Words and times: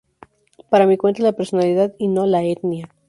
Para 0.71 0.87
mi 0.87 0.97
cuenta 0.97 1.21
la 1.21 1.33
personalidad 1.33 1.93
y 1.99 2.07
no 2.07 2.25
la 2.25 2.41
etnia. 2.41 2.89